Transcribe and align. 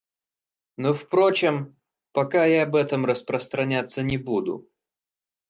Но 0.77 0.95
впрочем, 0.95 1.75
пока 2.11 2.45
я 2.45 2.63
об 2.63 2.75
этом 2.75 3.05
распространяться 3.05 4.01
не 4.01 4.17
буду. 4.17 4.67